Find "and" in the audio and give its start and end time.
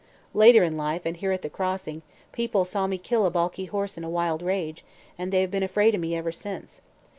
1.05-1.15, 5.15-5.31